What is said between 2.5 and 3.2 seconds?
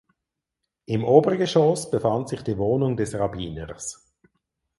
Wohnung des